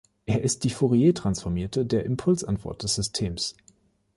Er 0.25 0.41
ist 0.41 0.63
die 0.63 0.71
Fourier-Transformierte 0.71 1.85
der 1.85 2.05
Impulsantwort 2.07 2.81
des 2.81 2.95
Systems. 2.95 3.53